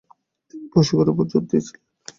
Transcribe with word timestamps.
তিনি 0.49 0.65
প্রশিক্ষণের 0.73 1.11
ওপর 1.11 1.25
জোর 1.31 1.43
দিয়েছিলেন। 1.49 1.81